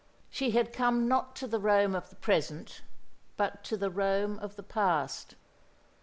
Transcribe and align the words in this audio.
She 0.31 0.49
had 0.49 0.73
come 0.73 1.07
not 1.07 1.35
to 1.35 1.47
the 1.47 1.59
Rome 1.59 1.93
of 1.93 2.09
the 2.09 2.15
present, 2.15 2.81
but 3.37 3.63
to 3.65 3.77
the 3.77 3.91
Rome 3.91 4.39
of 4.39 4.55
the 4.55 4.63
past. 4.63 5.35